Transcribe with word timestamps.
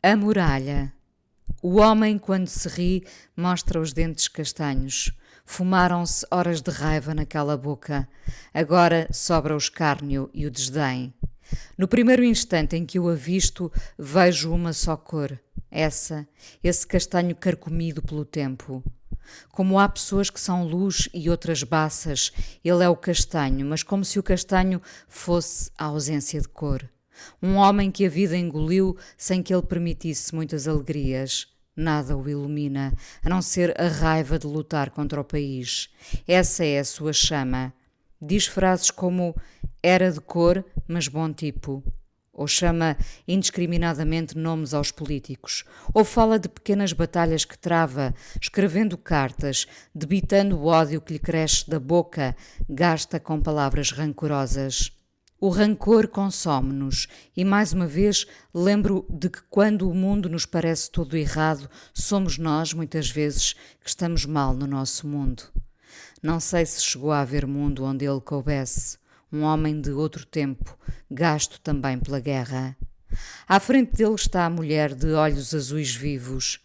A 0.00 0.14
muralha. 0.16 0.92
O 1.60 1.80
homem, 1.80 2.18
quando 2.18 2.46
se 2.46 2.68
ri, 2.68 3.04
mostra 3.36 3.80
os 3.80 3.92
dentes 3.92 4.28
castanhos. 4.28 5.10
Fumaram-se 5.44 6.24
horas 6.30 6.62
de 6.62 6.70
raiva 6.70 7.12
naquela 7.12 7.56
boca. 7.56 8.08
Agora 8.54 9.08
sobra 9.10 9.54
o 9.54 9.58
escárnio 9.58 10.30
e 10.32 10.46
o 10.46 10.52
desdém. 10.52 11.12
No 11.76 11.88
primeiro 11.88 12.22
instante 12.22 12.76
em 12.76 12.86
que 12.86 13.00
o 13.00 13.08
avisto, 13.08 13.72
vejo 13.98 14.52
uma 14.52 14.72
só 14.72 14.96
cor. 14.96 15.36
Essa, 15.68 16.28
esse 16.62 16.86
castanho 16.86 17.34
carcomido 17.34 18.00
pelo 18.00 18.24
tempo. 18.24 18.84
Como 19.50 19.80
há 19.80 19.88
pessoas 19.88 20.30
que 20.30 20.38
são 20.38 20.62
luz 20.62 21.08
e 21.12 21.28
outras 21.28 21.64
baças, 21.64 22.32
ele 22.64 22.84
é 22.84 22.88
o 22.88 22.94
castanho, 22.94 23.66
mas 23.66 23.82
como 23.82 24.04
se 24.04 24.16
o 24.16 24.22
castanho 24.22 24.80
fosse 25.08 25.72
a 25.76 25.86
ausência 25.86 26.40
de 26.40 26.46
cor. 26.46 26.88
Um 27.42 27.56
homem 27.56 27.90
que 27.90 28.06
a 28.06 28.10
vida 28.10 28.36
engoliu 28.36 28.96
sem 29.16 29.42
que 29.42 29.52
ele 29.52 29.62
permitisse 29.62 30.34
muitas 30.34 30.68
alegrias. 30.68 31.46
Nada 31.76 32.16
o 32.16 32.28
ilumina, 32.28 32.92
a 33.22 33.28
não 33.28 33.40
ser 33.40 33.80
a 33.80 33.86
raiva 33.86 34.36
de 34.36 34.48
lutar 34.48 34.90
contra 34.90 35.20
o 35.20 35.24
país. 35.24 35.88
Essa 36.26 36.64
é 36.64 36.80
a 36.80 36.84
sua 36.84 37.12
chama. 37.12 37.72
Diz 38.20 38.46
frases 38.46 38.90
como 38.90 39.32
era 39.80 40.10
de 40.10 40.20
cor, 40.20 40.64
mas 40.88 41.06
bom 41.06 41.32
tipo. 41.32 41.84
Ou 42.32 42.48
chama 42.48 42.96
indiscriminadamente 43.28 44.36
nomes 44.36 44.74
aos 44.74 44.90
políticos. 44.90 45.64
Ou 45.94 46.04
fala 46.04 46.38
de 46.38 46.48
pequenas 46.48 46.92
batalhas 46.92 47.44
que 47.44 47.56
trava, 47.56 48.12
escrevendo 48.40 48.98
cartas, 48.98 49.66
debitando 49.94 50.58
o 50.58 50.66
ódio 50.66 51.00
que 51.00 51.12
lhe 51.12 51.18
cresce 51.20 51.70
da 51.70 51.78
boca, 51.78 52.34
gasta 52.68 53.20
com 53.20 53.40
palavras 53.40 53.92
rancorosas. 53.92 54.97
O 55.40 55.50
rancor 55.50 56.08
consome-nos 56.08 57.06
e, 57.36 57.44
mais 57.44 57.72
uma 57.72 57.86
vez, 57.86 58.26
lembro 58.52 59.06
de 59.08 59.30
que 59.30 59.40
quando 59.48 59.88
o 59.88 59.94
mundo 59.94 60.28
nos 60.28 60.44
parece 60.44 60.90
todo 60.90 61.16
errado, 61.16 61.70
somos 61.94 62.38
nós, 62.38 62.72
muitas 62.72 63.08
vezes, 63.08 63.52
que 63.80 63.88
estamos 63.88 64.26
mal 64.26 64.52
no 64.52 64.66
nosso 64.66 65.06
mundo. 65.06 65.44
Não 66.20 66.40
sei 66.40 66.66
se 66.66 66.82
chegou 66.82 67.12
a 67.12 67.20
haver 67.20 67.46
mundo 67.46 67.84
onde 67.84 68.04
ele 68.04 68.20
coubesse, 68.20 68.98
um 69.32 69.42
homem 69.42 69.80
de 69.80 69.92
outro 69.92 70.26
tempo, 70.26 70.76
gasto 71.08 71.60
também 71.60 72.00
pela 72.00 72.18
guerra. 72.18 72.76
À 73.46 73.60
frente 73.60 73.92
dele 73.94 74.16
está 74.16 74.44
a 74.44 74.50
mulher 74.50 74.92
de 74.92 75.12
olhos 75.12 75.54
azuis 75.54 75.94
vivos. 75.94 76.58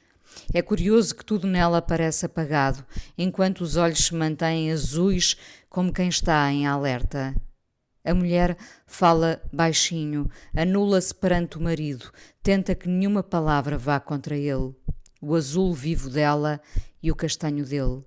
É 0.51 0.63
curioso 0.63 1.13
que 1.13 1.23
tudo 1.23 1.45
nela 1.45 1.79
parece 1.79 2.25
apagado, 2.25 2.83
enquanto 3.15 3.61
os 3.61 3.75
olhos 3.75 4.05
se 4.05 4.15
mantêm 4.15 4.71
azuis 4.71 5.37
como 5.69 5.93
quem 5.93 6.09
está 6.09 6.51
em 6.51 6.65
alerta. 6.65 7.35
A 8.05 8.13
mulher 8.13 8.57
fala 8.85 9.41
baixinho, 9.51 10.29
anula-se 10.53 11.15
perante 11.15 11.57
o 11.57 11.61
marido, 11.61 12.11
tenta 12.41 12.75
que 12.75 12.89
nenhuma 12.89 13.23
palavra 13.23 13.77
vá 13.77 13.97
contra 13.99 14.35
ele. 14.35 14.75
O 15.21 15.35
azul 15.35 15.73
vivo 15.73 16.09
dela 16.09 16.59
e 17.01 17.09
o 17.09 17.15
castanho 17.15 17.65
dele. 17.65 18.03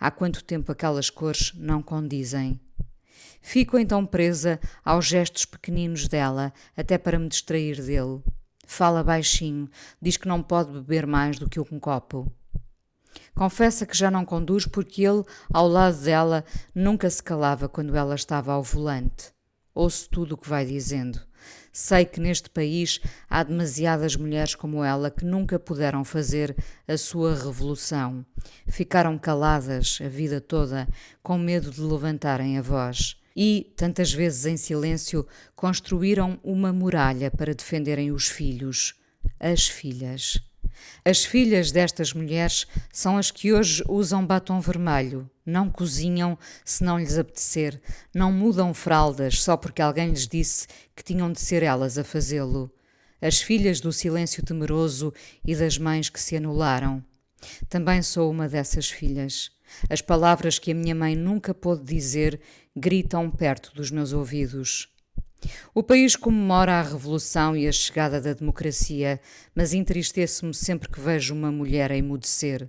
Há 0.00 0.10
quanto 0.10 0.42
tempo 0.42 0.72
aquelas 0.72 1.10
cores 1.10 1.52
não 1.54 1.80
condizem? 1.80 2.60
Fico 3.40 3.78
então 3.78 4.04
presa 4.04 4.58
aos 4.84 5.06
gestos 5.06 5.44
pequeninos 5.44 6.08
dela, 6.08 6.52
até 6.76 6.98
para 6.98 7.16
me 7.16 7.28
distrair 7.28 7.80
dele. 7.80 8.20
Fala 8.66 9.04
baixinho, 9.04 9.70
diz 10.02 10.16
que 10.16 10.26
não 10.26 10.42
pode 10.42 10.72
beber 10.72 11.06
mais 11.06 11.38
do 11.38 11.48
que 11.48 11.60
um 11.60 11.78
copo. 11.78 12.32
Confessa 13.32 13.86
que 13.86 13.96
já 13.96 14.10
não 14.10 14.24
conduz 14.24 14.66
porque 14.66 15.06
ele, 15.06 15.22
ao 15.52 15.68
lado 15.68 16.00
dela, 16.02 16.44
nunca 16.74 17.08
se 17.08 17.22
calava 17.22 17.68
quando 17.68 17.94
ela 17.94 18.16
estava 18.16 18.52
ao 18.52 18.62
volante. 18.64 19.35
Ouço 19.76 20.08
tudo 20.08 20.34
o 20.34 20.38
que 20.38 20.48
vai 20.48 20.64
dizendo. 20.64 21.20
Sei 21.70 22.06
que 22.06 22.18
neste 22.18 22.48
país 22.48 22.98
há 23.28 23.42
demasiadas 23.42 24.16
mulheres 24.16 24.54
como 24.54 24.82
ela 24.82 25.10
que 25.10 25.22
nunca 25.22 25.58
puderam 25.58 26.02
fazer 26.02 26.56
a 26.88 26.96
sua 26.96 27.34
revolução. 27.34 28.24
Ficaram 28.66 29.18
caladas 29.18 29.98
a 30.02 30.08
vida 30.08 30.40
toda, 30.40 30.88
com 31.22 31.36
medo 31.36 31.70
de 31.70 31.82
levantarem 31.82 32.56
a 32.56 32.62
voz. 32.62 33.20
E, 33.36 33.70
tantas 33.76 34.14
vezes 34.14 34.46
em 34.46 34.56
silêncio, 34.56 35.26
construíram 35.54 36.40
uma 36.42 36.72
muralha 36.72 37.30
para 37.30 37.54
defenderem 37.54 38.10
os 38.10 38.28
filhos, 38.28 38.94
as 39.38 39.68
filhas. 39.68 40.38
As 41.04 41.24
filhas 41.24 41.70
destas 41.70 42.12
mulheres 42.12 42.66
são 42.92 43.16
as 43.16 43.30
que 43.30 43.52
hoje 43.52 43.82
usam 43.88 44.26
batom 44.26 44.60
vermelho, 44.60 45.30
não 45.44 45.70
cozinham 45.70 46.38
se 46.64 46.82
não 46.82 46.98
lhes 46.98 47.16
apetecer, 47.16 47.80
não 48.14 48.32
mudam 48.32 48.74
fraldas 48.74 49.42
só 49.42 49.56
porque 49.56 49.82
alguém 49.82 50.10
lhes 50.10 50.26
disse 50.26 50.66
que 50.94 51.04
tinham 51.04 51.30
de 51.30 51.40
ser 51.40 51.62
elas 51.62 51.96
a 51.98 52.04
fazê-lo. 52.04 52.70
As 53.20 53.40
filhas 53.40 53.80
do 53.80 53.92
silêncio 53.92 54.44
temeroso 54.44 55.12
e 55.44 55.54
das 55.54 55.78
mães 55.78 56.08
que 56.08 56.20
se 56.20 56.36
anularam. 56.36 57.02
Também 57.68 58.02
sou 58.02 58.30
uma 58.30 58.48
dessas 58.48 58.90
filhas. 58.90 59.50
As 59.88 60.00
palavras 60.00 60.58
que 60.58 60.72
a 60.72 60.74
minha 60.74 60.94
mãe 60.94 61.16
nunca 61.16 61.54
pôde 61.54 61.82
dizer 61.84 62.40
gritam 62.74 63.30
perto 63.30 63.74
dos 63.74 63.90
meus 63.90 64.12
ouvidos. 64.12 64.88
O 65.74 65.82
país 65.82 66.16
comemora 66.16 66.74
a 66.74 66.82
revolução 66.82 67.56
e 67.56 67.68
a 67.68 67.72
chegada 67.72 68.20
da 68.20 68.32
democracia, 68.32 69.20
mas 69.54 69.72
entristeço-me 69.72 70.54
sempre 70.54 70.88
que 70.88 71.00
vejo 71.00 71.34
uma 71.34 71.52
mulher 71.52 71.92
a 71.92 71.96
emudecer. 71.96 72.68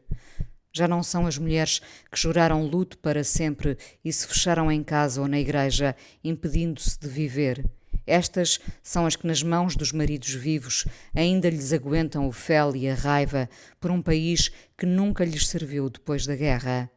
Já 0.73 0.87
não 0.87 1.01
são 1.01 1.25
as 1.25 1.37
mulheres 1.37 1.79
que 2.11 2.19
juraram 2.19 2.65
luto 2.65 2.97
para 2.99 3.23
sempre 3.23 3.77
e 4.03 4.11
se 4.11 4.27
fecharam 4.27 4.71
em 4.71 4.83
casa 4.83 5.21
ou 5.21 5.27
na 5.27 5.39
igreja, 5.39 5.95
impedindo-se 6.23 6.99
de 6.99 7.07
viver. 7.07 7.65
Estas 8.05 8.59
são 8.81 9.05
as 9.05 9.15
que, 9.15 9.27
nas 9.27 9.43
mãos 9.43 9.75
dos 9.75 9.91
maridos 9.91 10.33
vivos, 10.33 10.85
ainda 11.13 11.49
lhes 11.49 11.73
aguentam 11.73 12.27
o 12.27 12.31
fel 12.31 12.75
e 12.75 12.89
a 12.89 12.93
raiva 12.93 13.49
por 13.81 13.91
um 13.91 14.01
país 14.01 14.49
que 14.77 14.85
nunca 14.85 15.25
lhes 15.25 15.47
serviu 15.47 15.89
depois 15.89 16.25
da 16.25 16.35
guerra. 16.35 16.89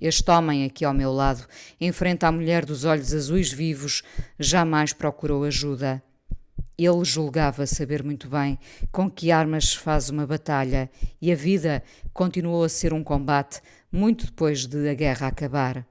Este 0.00 0.30
homem 0.30 0.64
aqui 0.64 0.84
ao 0.84 0.92
meu 0.92 1.12
lado 1.12 1.46
enfrenta 1.80 2.26
a 2.26 2.32
mulher 2.32 2.64
dos 2.64 2.84
olhos 2.84 3.14
azuis 3.14 3.52
vivos, 3.52 4.02
jamais 4.38 4.92
procurou 4.92 5.44
ajuda. 5.44 6.02
Ele 6.76 7.04
julgava 7.04 7.66
saber 7.66 8.02
muito 8.02 8.28
bem 8.28 8.58
com 8.90 9.08
que 9.08 9.30
armas 9.30 9.70
se 9.70 9.78
faz 9.78 10.10
uma 10.10 10.26
batalha 10.26 10.90
e 11.22 11.30
a 11.30 11.36
vida 11.36 11.82
continuou 12.12 12.64
a 12.64 12.68
ser 12.68 12.92
um 12.92 13.04
combate 13.04 13.60
muito 13.90 14.26
depois 14.26 14.66
de 14.66 14.88
a 14.88 14.94
guerra 14.94 15.28
acabar. 15.28 15.86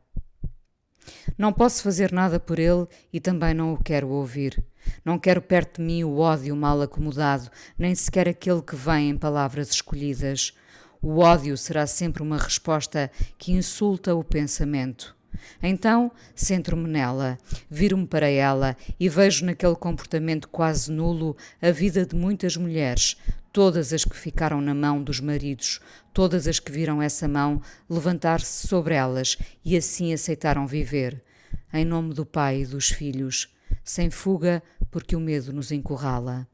Não 1.37 1.53
posso 1.53 1.81
fazer 1.81 2.11
nada 2.11 2.39
por 2.39 2.59
ele 2.59 2.85
e 3.11 3.19
também 3.19 3.53
não 3.53 3.73
o 3.73 3.81
quero 3.81 4.09
ouvir. 4.09 4.61
Não 5.03 5.17
quero 5.17 5.41
perto 5.41 5.81
de 5.81 5.87
mim 5.87 6.03
o 6.03 6.17
ódio 6.19 6.55
mal 6.55 6.81
acomodado, 6.81 7.49
nem 7.77 7.95
sequer 7.95 8.27
aquele 8.27 8.61
que 8.61 8.75
vem 8.75 9.09
em 9.09 9.17
palavras 9.17 9.71
escolhidas. 9.71 10.53
O 11.05 11.19
ódio 11.19 11.57
será 11.57 11.85
sempre 11.85 12.23
uma 12.23 12.37
resposta 12.37 13.11
que 13.37 13.51
insulta 13.51 14.15
o 14.15 14.23
pensamento. 14.23 15.13
Então 15.61 16.09
centro-me 16.33 16.87
nela, 16.87 17.37
viro-me 17.69 18.07
para 18.07 18.29
ela 18.29 18.77
e 18.97 19.09
vejo 19.09 19.43
naquele 19.43 19.75
comportamento 19.75 20.47
quase 20.47 20.89
nulo 20.89 21.35
a 21.61 21.71
vida 21.71 22.05
de 22.05 22.15
muitas 22.15 22.55
mulheres, 22.55 23.17
todas 23.51 23.91
as 23.91 24.05
que 24.05 24.15
ficaram 24.15 24.61
na 24.61 24.73
mão 24.73 25.03
dos 25.03 25.19
maridos, 25.19 25.81
todas 26.13 26.47
as 26.47 26.57
que 26.57 26.71
viram 26.71 27.01
essa 27.01 27.27
mão 27.27 27.61
levantar-se 27.89 28.65
sobre 28.65 28.95
elas 28.95 29.37
e 29.65 29.75
assim 29.75 30.13
aceitaram 30.13 30.65
viver, 30.65 31.21
em 31.73 31.83
nome 31.83 32.13
do 32.13 32.25
Pai 32.25 32.61
e 32.61 32.65
dos 32.65 32.87
filhos, 32.87 33.53
sem 33.83 34.09
fuga, 34.09 34.63
porque 34.89 35.17
o 35.17 35.19
medo 35.19 35.51
nos 35.51 35.69
encurrala. 35.69 36.47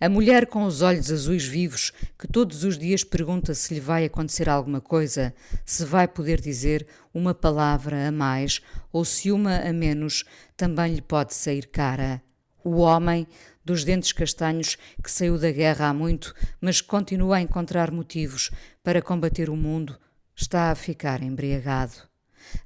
A 0.00 0.08
mulher 0.08 0.46
com 0.46 0.64
os 0.64 0.82
olhos 0.82 1.10
azuis 1.10 1.44
vivos, 1.44 1.92
que 2.18 2.26
todos 2.26 2.64
os 2.64 2.78
dias 2.78 3.04
pergunta 3.04 3.54
se 3.54 3.74
lhe 3.74 3.80
vai 3.80 4.04
acontecer 4.04 4.48
alguma 4.48 4.80
coisa, 4.80 5.34
se 5.64 5.84
vai 5.84 6.06
poder 6.06 6.40
dizer 6.40 6.86
uma 7.12 7.34
palavra 7.34 8.08
a 8.08 8.12
mais 8.12 8.60
ou 8.92 9.04
se 9.04 9.30
uma 9.30 9.56
a 9.58 9.72
menos 9.72 10.24
também 10.56 10.94
lhe 10.94 11.02
pode 11.02 11.34
sair 11.34 11.66
cara. 11.66 12.22
O 12.62 12.76
homem 12.76 13.26
dos 13.64 13.84
dentes 13.84 14.12
castanhos 14.12 14.76
que 15.02 15.10
saiu 15.10 15.38
da 15.38 15.50
guerra 15.50 15.88
há 15.88 15.94
muito, 15.94 16.34
mas 16.60 16.80
continua 16.80 17.36
a 17.36 17.40
encontrar 17.40 17.90
motivos 17.90 18.50
para 18.82 19.02
combater 19.02 19.48
o 19.48 19.56
mundo, 19.56 19.98
está 20.34 20.70
a 20.70 20.74
ficar 20.74 21.22
embriagado. 21.22 22.10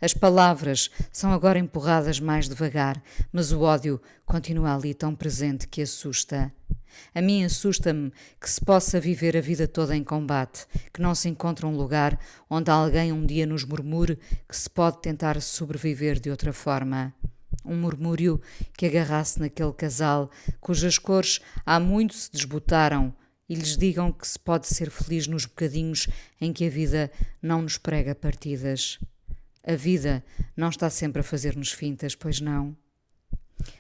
As 0.00 0.14
palavras 0.14 0.90
são 1.12 1.32
agora 1.32 1.58
empurradas 1.58 2.20
mais 2.20 2.48
devagar, 2.48 3.02
mas 3.32 3.52
o 3.52 3.60
ódio 3.60 4.00
continua 4.24 4.74
ali 4.74 4.94
tão 4.94 5.14
presente 5.14 5.68
que 5.68 5.82
assusta. 5.82 6.52
A 7.14 7.20
mim 7.20 7.44
assusta-me 7.44 8.12
que 8.40 8.48
se 8.48 8.60
possa 8.60 9.00
viver 9.00 9.36
a 9.36 9.40
vida 9.40 9.66
toda 9.66 9.96
em 9.96 10.04
combate, 10.04 10.66
que 10.92 11.00
não 11.00 11.14
se 11.14 11.28
encontre 11.28 11.66
um 11.66 11.76
lugar 11.76 12.18
onde 12.48 12.70
alguém 12.70 13.12
um 13.12 13.24
dia 13.24 13.46
nos 13.46 13.64
murmure 13.64 14.18
que 14.48 14.56
se 14.56 14.68
pode 14.68 15.00
tentar 15.00 15.40
sobreviver 15.40 16.20
de 16.20 16.30
outra 16.30 16.52
forma. 16.52 17.14
Um 17.64 17.76
murmúrio 17.76 18.40
que 18.76 18.86
agarrasse 18.86 19.40
naquele 19.40 19.72
casal 19.72 20.30
cujas 20.60 20.98
cores 20.98 21.40
há 21.64 21.80
muito 21.80 22.14
se 22.14 22.30
desbotaram 22.30 23.14
e 23.48 23.54
lhes 23.54 23.76
digam 23.76 24.12
que 24.12 24.26
se 24.26 24.38
pode 24.38 24.66
ser 24.66 24.90
feliz 24.90 25.26
nos 25.26 25.46
bocadinhos 25.46 26.08
em 26.40 26.52
que 26.52 26.66
a 26.66 26.70
vida 26.70 27.10
não 27.42 27.62
nos 27.62 27.78
prega 27.78 28.14
partidas. 28.14 28.98
A 29.62 29.74
vida 29.74 30.24
não 30.56 30.68
está 30.68 30.90
sempre 30.90 31.20
a 31.20 31.24
fazer-nos 31.24 31.72
fintas, 31.72 32.14
pois 32.14 32.40
não? 32.40 32.76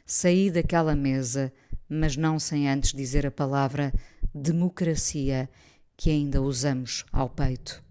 Saí 0.06 0.50
daquela 0.50 0.94
mesa 0.94 1.52
mas 1.88 2.16
não 2.16 2.38
sem 2.38 2.68
antes 2.68 2.92
dizer 2.92 3.26
a 3.26 3.30
palavra 3.30 3.92
democracia 4.34 5.48
que 5.96 6.10
ainda 6.10 6.42
usamos 6.42 7.04
ao 7.12 7.28
peito. 7.28 7.83